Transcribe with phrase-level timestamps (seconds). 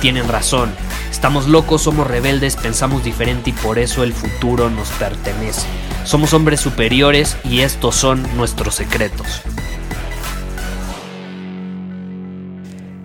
[0.00, 0.72] tienen razón.
[1.10, 5.66] Estamos locos, somos rebeldes, pensamos diferente y por eso el futuro nos pertenece.
[6.04, 9.42] Somos hombres superiores y estos son nuestros secretos.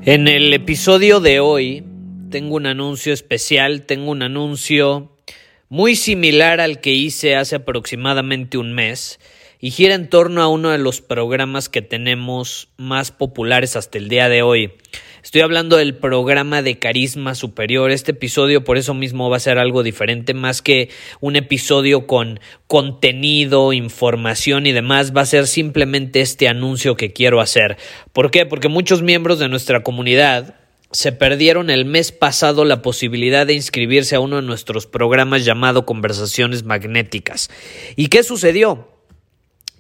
[0.06, 1.86] En el episodio de hoy
[2.30, 5.18] tengo un anuncio especial, tengo un anuncio
[5.70, 9.20] muy similar al que hice hace aproximadamente un mes
[9.60, 14.10] y gira en torno a uno de los programas que tenemos más populares hasta el
[14.10, 14.74] día de hoy.
[15.24, 17.92] Estoy hablando del programa de Carisma Superior.
[17.92, 20.90] Este episodio por eso mismo va a ser algo diferente, más que
[21.22, 27.40] un episodio con contenido, información y demás, va a ser simplemente este anuncio que quiero
[27.40, 27.78] hacer.
[28.12, 28.46] ¿Por qué?
[28.46, 30.56] Porque muchos miembros de nuestra comunidad
[30.92, 35.86] se perdieron el mes pasado la posibilidad de inscribirse a uno de nuestros programas llamado
[35.86, 37.50] Conversaciones Magnéticas.
[37.96, 38.93] ¿Y qué sucedió?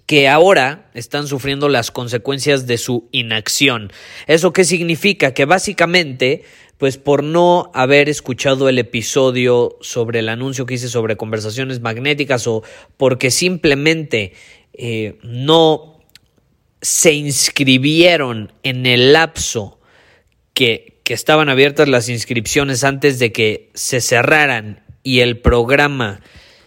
[0.05, 3.91] Que ahora están sufriendo las consecuencias de su inacción.
[4.27, 5.33] ¿Eso qué significa?
[5.33, 6.43] Que básicamente,
[6.77, 12.47] pues por no haber escuchado el episodio sobre el anuncio que hice sobre conversaciones magnéticas
[12.47, 12.63] o
[12.97, 14.33] porque simplemente
[14.73, 15.99] eh, no
[16.81, 19.79] se inscribieron en el lapso
[20.53, 26.21] que, que estaban abiertas las inscripciones antes de que se cerraran y el programa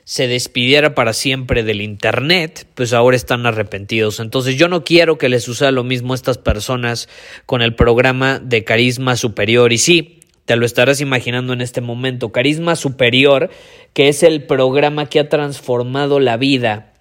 [0.06, 4.20] se despidiera para siempre del Internet, pues ahora están arrepentidos.
[4.20, 7.08] Entonces yo no quiero que les suceda lo mismo a estas personas
[7.44, 9.72] con el programa de Carisma Superior.
[9.72, 12.30] Y sí, te lo estarás imaginando en este momento.
[12.30, 13.50] Carisma Superior,
[13.94, 16.92] que es el programa que ha transformado la vida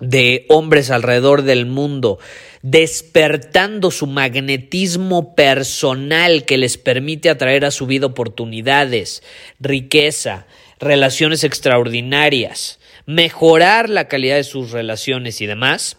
[0.00, 2.18] de hombres alrededor del mundo,
[2.62, 9.22] despertando su magnetismo personal que les permite atraer a su vida oportunidades,
[9.60, 10.46] riqueza,
[10.78, 15.96] relaciones extraordinarias, mejorar la calidad de sus relaciones y demás,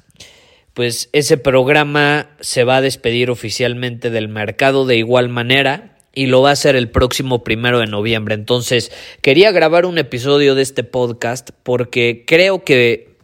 [0.74, 6.42] pues ese programa se va a despedir oficialmente del mercado de igual manera y lo
[6.42, 8.36] va a hacer el próximo primero de noviembre.
[8.36, 8.92] Entonces,
[9.22, 13.18] quería grabar un episodio de este podcast porque creo que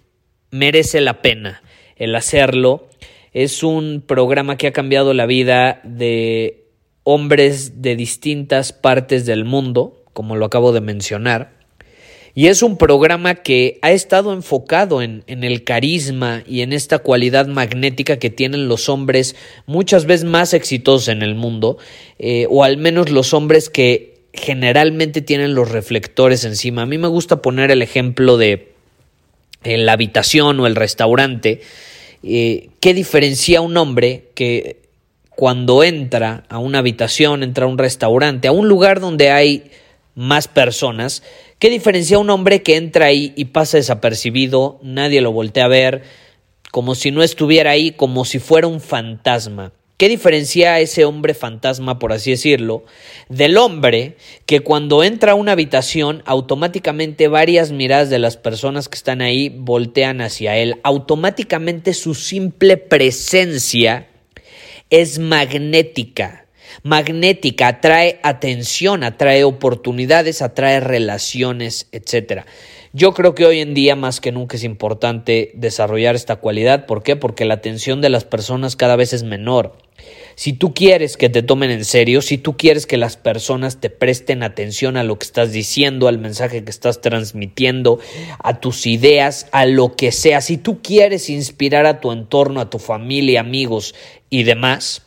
[0.51, 1.61] merece la pena
[1.95, 2.89] el hacerlo.
[3.33, 6.67] Es un programa que ha cambiado la vida de
[7.03, 11.51] hombres de distintas partes del mundo, como lo acabo de mencionar.
[12.33, 17.47] Y es un programa que ha estado enfocado en, el carisma y en esta cualidad
[17.47, 21.77] magnética que tienen los hombres muchas veces más exitosos en el mundo,
[22.17, 26.83] eh, o al menos los hombres que generalmente tienen los reflectores encima.
[26.83, 28.73] A mí me gusta poner el ejemplo de
[29.63, 31.61] en la habitación o el restaurante,
[32.23, 34.85] eh, ¿qué diferencia un hombre que
[35.29, 39.71] cuando entra a una habitación, entra a un restaurante, a un lugar donde hay
[40.15, 41.21] más personas,
[41.59, 46.03] ¿qué diferencia un hombre que entra ahí y pasa desapercibido, nadie lo voltea a ver,
[46.71, 49.73] como si no estuviera ahí, como si fuera un fantasma?
[49.97, 52.83] ¿Qué diferencia a ese hombre fantasma, por así decirlo,
[53.29, 58.97] del hombre que cuando entra a una habitación automáticamente varias miradas de las personas que
[58.97, 60.81] están ahí voltean hacia él?
[60.83, 64.09] Automáticamente su simple presencia
[64.89, 66.44] es magnética.
[66.83, 72.43] Magnética, atrae atención, atrae oportunidades, atrae relaciones, etc.
[72.93, 76.85] Yo creo que hoy en día más que nunca es importante desarrollar esta cualidad.
[76.85, 77.15] ¿Por qué?
[77.15, 79.77] Porque la atención de las personas cada vez es menor.
[80.35, 83.89] Si tú quieres que te tomen en serio, si tú quieres que las personas te
[83.89, 87.99] presten atención a lo que estás diciendo, al mensaje que estás transmitiendo,
[88.39, 92.69] a tus ideas, a lo que sea, si tú quieres inspirar a tu entorno, a
[92.69, 93.95] tu familia, amigos
[94.29, 95.04] y demás,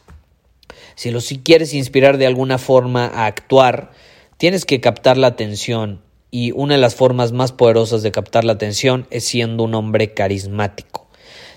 [0.98, 3.92] si lo si quieres inspirar de alguna forma a actuar,
[4.36, 6.02] tienes que captar la atención
[6.32, 10.12] y una de las formas más poderosas de captar la atención es siendo un hombre
[10.12, 11.06] carismático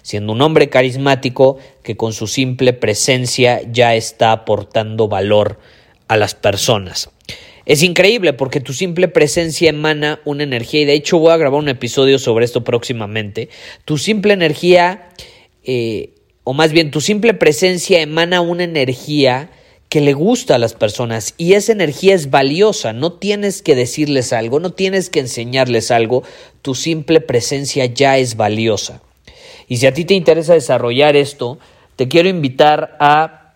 [0.03, 5.59] siendo un hombre carismático que con su simple presencia ya está aportando valor
[6.07, 7.09] a las personas.
[7.65, 11.59] Es increíble porque tu simple presencia emana una energía y de hecho voy a grabar
[11.59, 13.49] un episodio sobre esto próximamente.
[13.85, 15.09] Tu simple energía,
[15.63, 19.51] eh, o más bien tu simple presencia emana una energía
[19.89, 24.31] que le gusta a las personas y esa energía es valiosa, no tienes que decirles
[24.31, 26.23] algo, no tienes que enseñarles algo,
[26.61, 29.01] tu simple presencia ya es valiosa.
[29.67, 31.59] Y si a ti te interesa desarrollar esto,
[31.97, 33.55] te quiero invitar a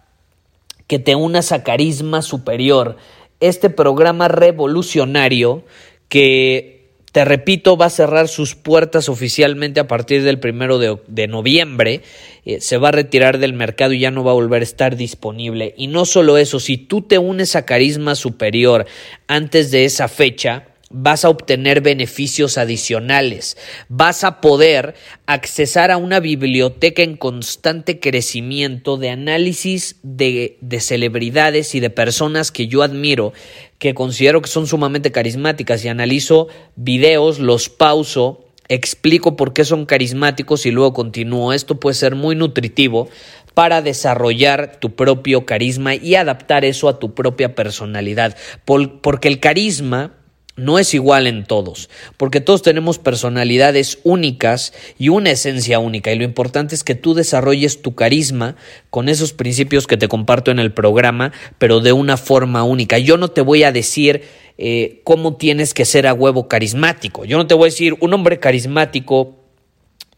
[0.88, 2.98] que te unas a Carisma Superior,
[3.40, 5.64] este programa revolucionario
[6.10, 6.75] que
[7.16, 12.02] te repito, va a cerrar sus puertas oficialmente a partir del primero de, noviembre.
[12.44, 14.98] Eh, se va a retirar del mercado y ya no va a volver a estar
[14.98, 15.74] disponible.
[15.78, 18.86] Y no solo eso, si tú te unes a Carisma Superior
[19.28, 20.66] antes de esa fecha,
[20.98, 23.58] vas a obtener beneficios adicionales,
[23.90, 24.96] vas a poder
[25.26, 32.50] accesar a una biblioteca en constante crecimiento de análisis de, de, celebridades y de personas
[32.54, 33.34] que yo admiro,
[33.78, 36.48] que considero que son sumamente carismáticas y analizo
[36.78, 41.52] videos, los pauso, explico por qué son carismáticos y luego continúo.
[41.52, 43.10] Esto puede ser muy nutritivo
[43.54, 50.14] para desarrollar tu propio carisma y adaptar eso a tu propia personalidad, porque el carisma
[50.56, 56.18] no es igual en todos, porque todos tenemos personalidades únicas y una esencia única, y
[56.18, 58.56] lo importante es que tú desarrolles tu carisma
[58.90, 62.98] con esos principios que te comparto en el programa, pero de una forma única.
[62.98, 64.24] Yo no te voy a decir
[64.58, 68.14] eh, cómo tienes que ser a huevo carismático, yo no te voy a decir un
[68.14, 69.42] hombre carismático.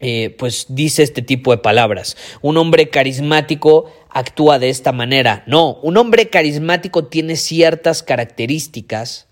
[0.00, 2.16] Eh, pues dice este tipo de palabras.
[2.40, 5.42] Un hombre carismático actúa de esta manera.
[5.48, 9.27] No, un hombre carismático tiene ciertas características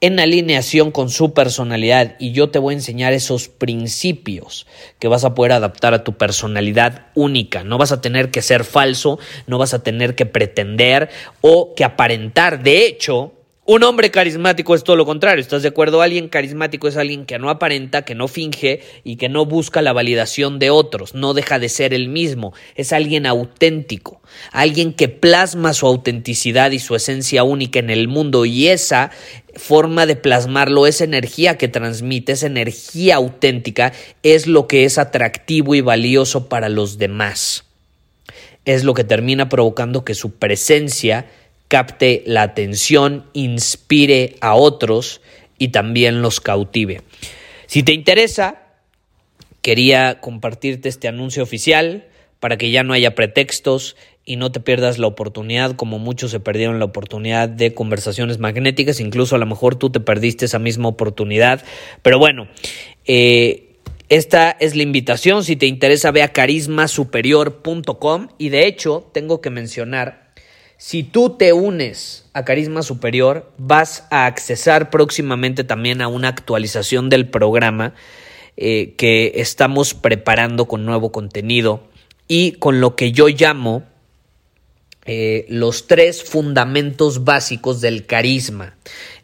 [0.00, 4.66] en alineación con su personalidad y yo te voy a enseñar esos principios
[4.98, 7.64] que vas a poder adaptar a tu personalidad única.
[7.64, 11.08] No vas a tener que ser falso, no vas a tener que pretender
[11.40, 12.62] o que aparentar.
[12.62, 13.32] De hecho,
[13.66, 16.00] un hombre carismático es todo lo contrario, ¿estás de acuerdo?
[16.00, 19.92] Alguien carismático es alguien que no aparenta, que no finge y que no busca la
[19.92, 24.22] validación de otros, no deja de ser el mismo, es alguien auténtico,
[24.52, 29.10] alguien que plasma su autenticidad y su esencia única en el mundo y esa
[29.56, 33.92] forma de plasmarlo, esa energía que transmite, esa energía auténtica
[34.22, 37.64] es lo que es atractivo y valioso para los demás.
[38.64, 41.26] Es lo que termina provocando que su presencia
[41.68, 45.20] capte la atención, inspire a otros
[45.58, 47.02] y también los cautive.
[47.66, 48.62] Si te interesa,
[49.62, 52.06] quería compartirte este anuncio oficial
[52.40, 56.40] para que ya no haya pretextos y no te pierdas la oportunidad, como muchos se
[56.40, 60.88] perdieron la oportunidad de conversaciones magnéticas, incluso a lo mejor tú te perdiste esa misma
[60.88, 61.64] oportunidad,
[62.02, 62.48] pero bueno,
[63.06, 63.76] eh,
[64.08, 69.50] esta es la invitación, si te interesa ve a carismasuperior.com y de hecho tengo que
[69.50, 70.25] mencionar
[70.78, 77.08] si tú te unes a Carisma Superior, vas a accesar próximamente también a una actualización
[77.08, 77.94] del programa
[78.56, 81.82] eh, que estamos preparando con nuevo contenido
[82.28, 83.84] y con lo que yo llamo
[85.06, 88.76] eh, los tres fundamentos básicos del carisma.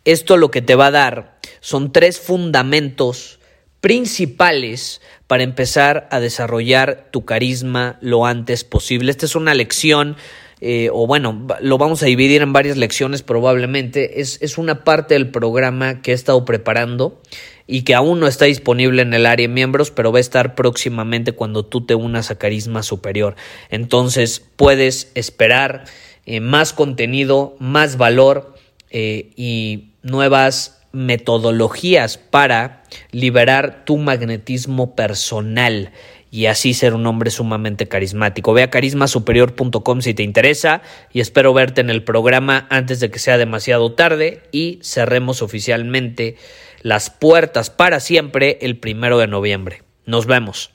[0.05, 3.41] Esto lo que te va a dar son tres fundamentos
[3.81, 9.11] principales para empezar a desarrollar tu carisma lo antes posible.
[9.11, 10.17] Esta es una lección
[10.65, 15.15] eh, o bueno, lo vamos a dividir en varias lecciones probablemente, es, es, una parte
[15.15, 17.21] del programa que he estado preparando
[17.67, 20.55] y que aún no está disponible en el área de miembros, pero va a estar
[20.55, 23.35] próximamente cuando tú te unas a Carisma Superior.
[23.71, 25.83] Entonces puedes esperar
[26.27, 28.55] eh, más contenido, más valor
[28.91, 35.91] eh, y nuevas metodologías para liberar tu magnetismo personal
[36.33, 38.55] y así ser un hombre sumamente carismático.
[38.55, 40.81] Ve a carismasuperior.com si te interesa
[41.13, 46.37] y espero verte en el programa antes de que sea demasiado tarde y cerremos oficialmente
[46.81, 49.83] las puertas para siempre el primero de noviembre.
[50.07, 50.71] Nos vemos.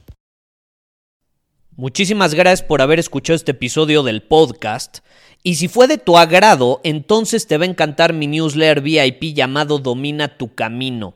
[1.76, 5.00] Muchísimas gracias por haber escuchado este episodio del podcast.
[5.42, 9.80] Y si fue de tu agrado, entonces te va a encantar mi newsletter VIP llamado
[9.80, 11.16] Domina tu Camino.